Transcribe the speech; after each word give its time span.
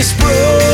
this 0.00 0.14
broken 0.14 0.69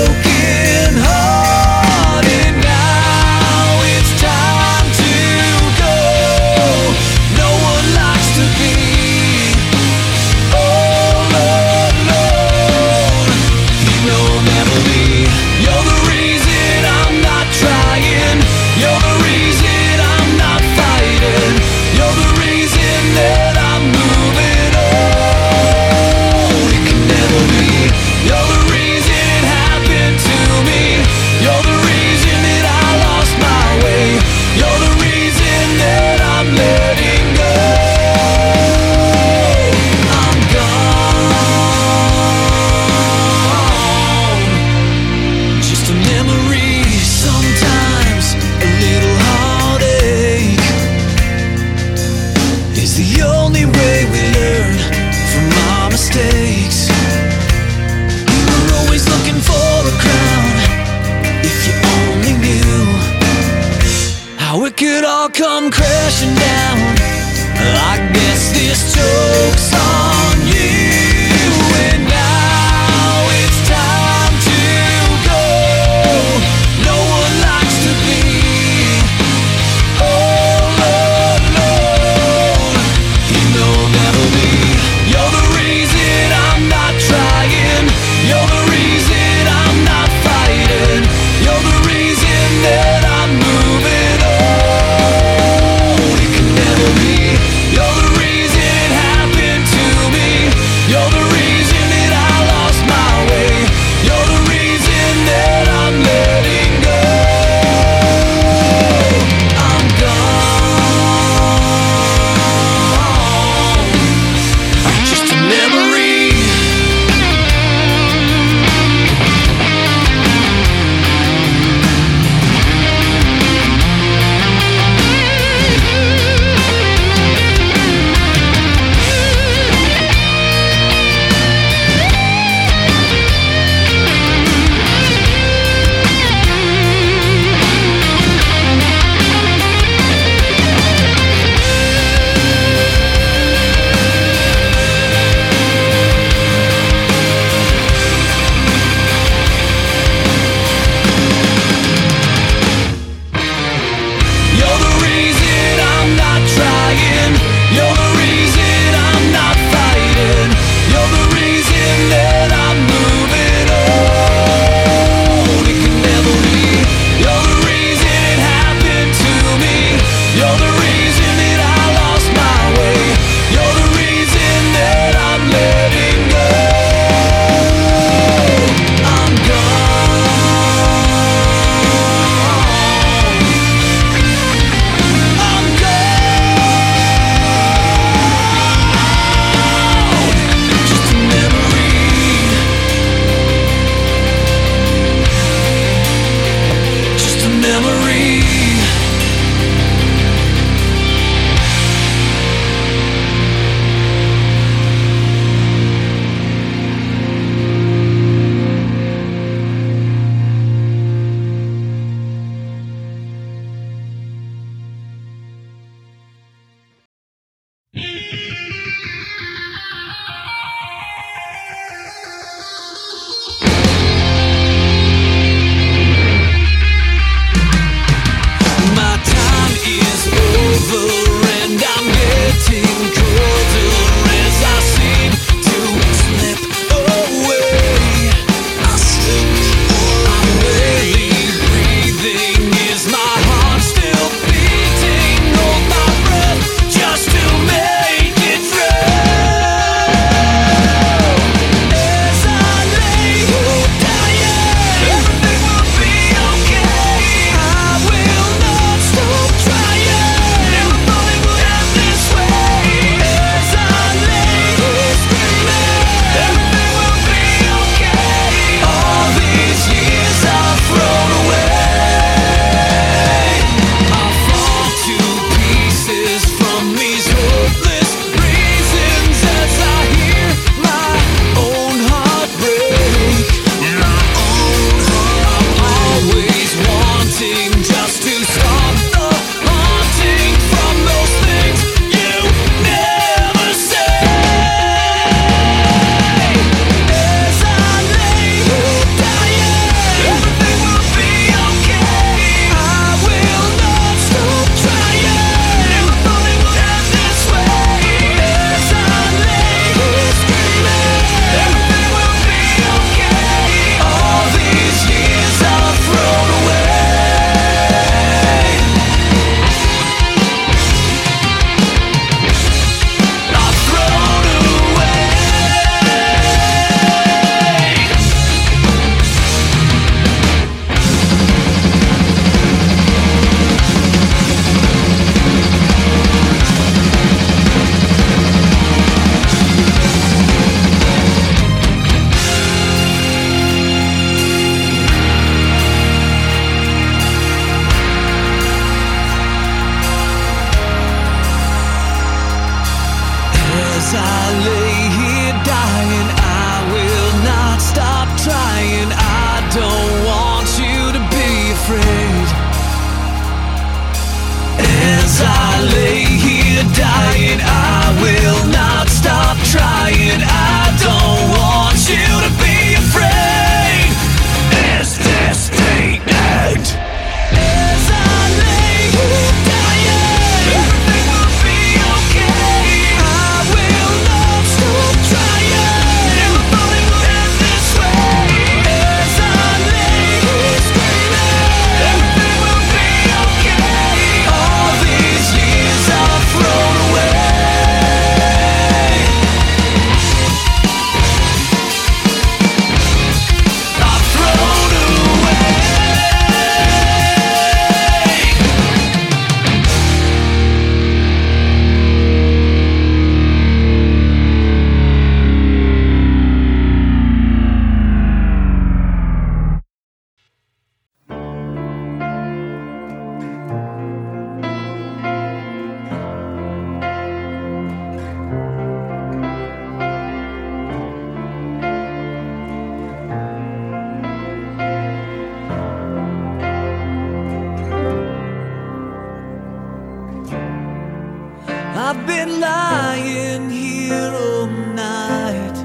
I've 442.09 442.25
been 442.25 442.61
lying 442.61 443.69
here 443.69 444.31
all 444.33 444.69
night. 444.69 445.77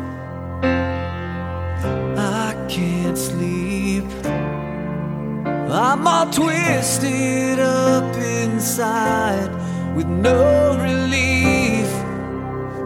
I 2.16 2.54
can't 2.70 3.18
sleep. 3.18 4.06
I'm 4.28 6.06
all 6.06 6.30
twisted 6.30 7.58
up 7.58 8.16
inside 8.16 9.50
with 9.96 10.06
no 10.06 10.78
relief. 10.78 11.90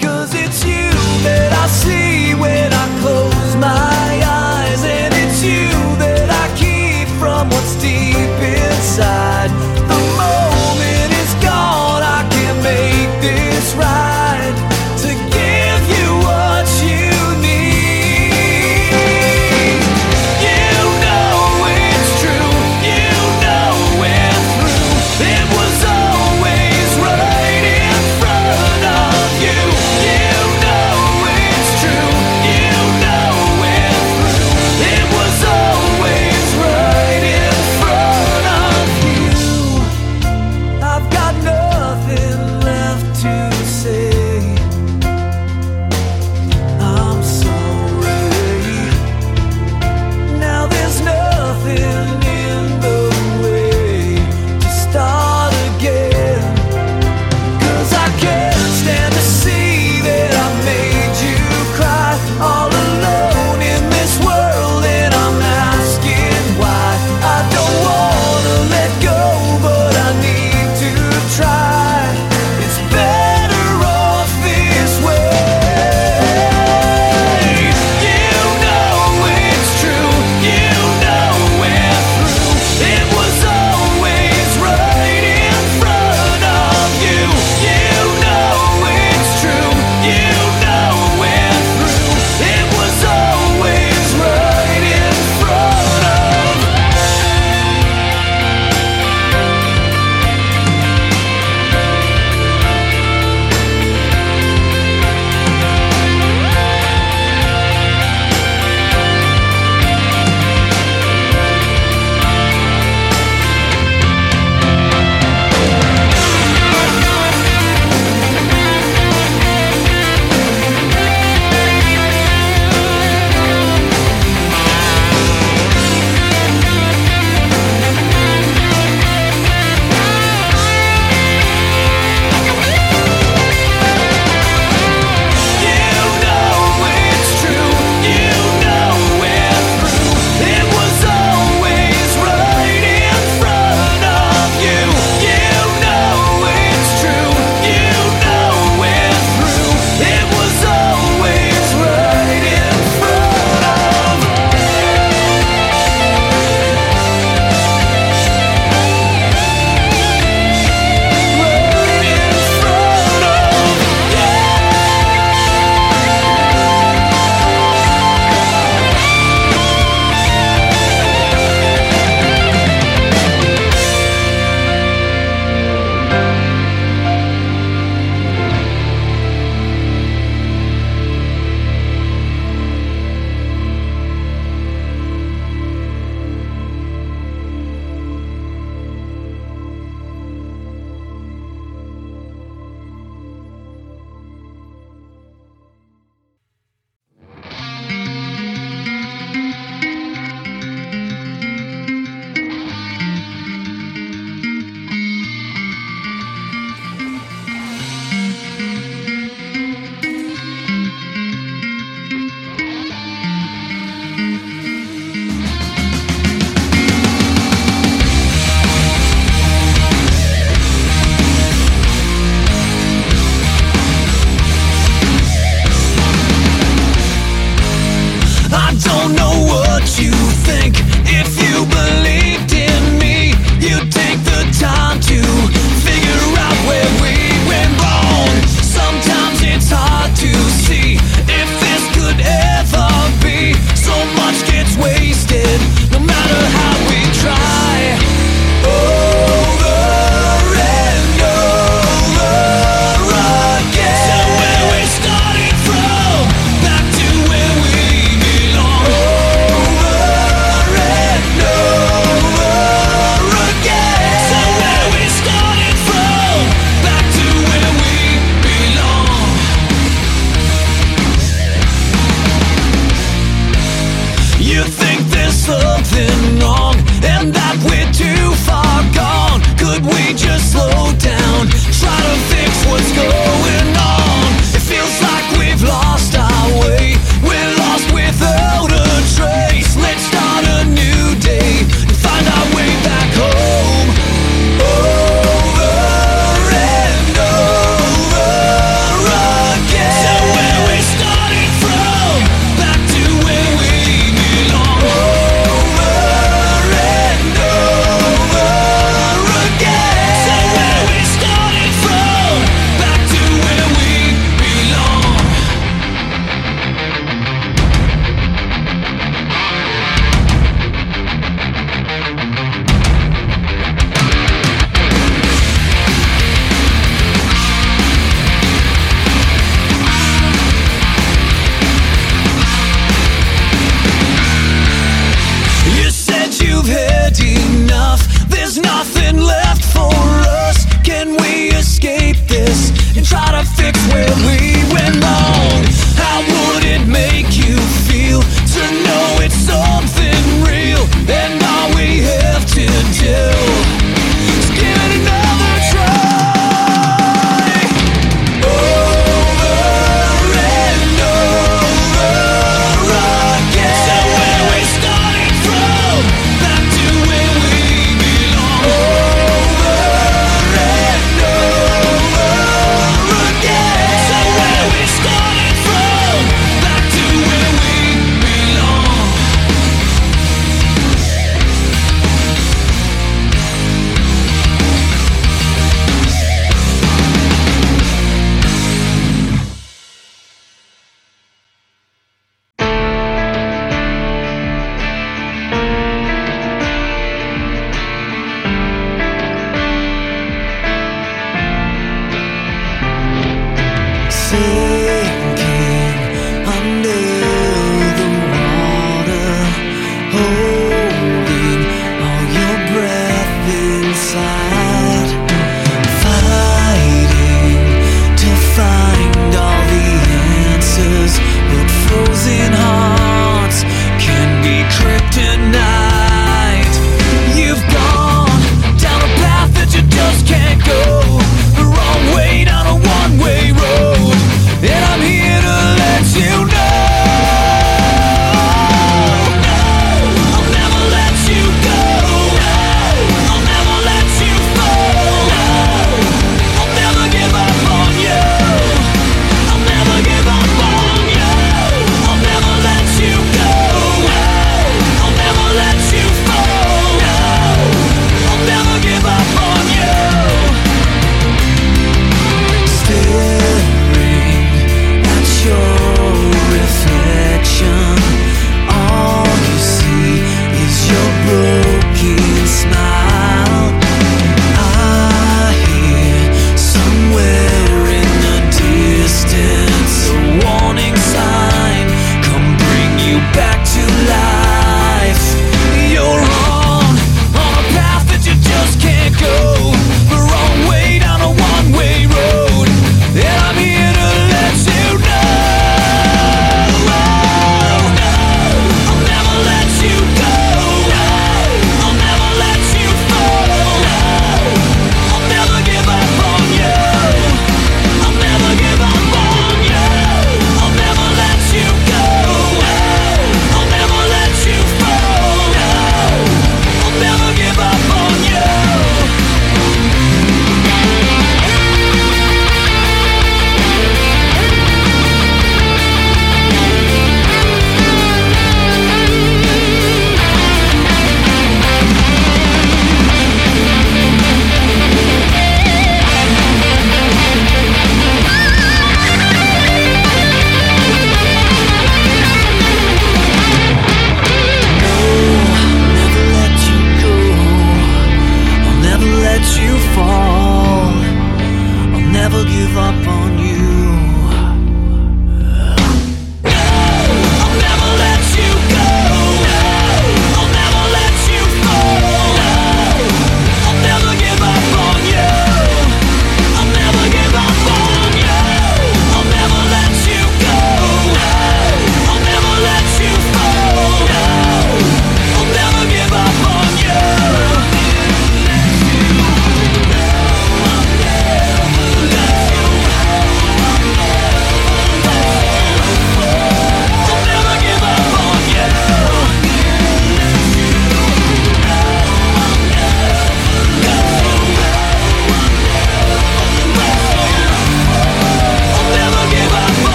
Cause 0.00 0.32
it's 0.32 0.64
you 0.64 0.88
that 1.28 1.52
I 1.52 1.66
see 1.66 2.34
when 2.34 2.72
I 2.72 2.86
close 3.02 3.56
my 3.56 4.22
eyes, 4.24 4.82
and 4.84 5.12
it's 5.12 5.42
you 5.44 5.68
that 6.02 6.30
I 6.30 6.46
keep 6.56 7.08
from 7.20 7.50
what's 7.50 7.74
deep 7.82 8.16
inside. 8.16 9.27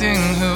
Reflecting 0.00 0.47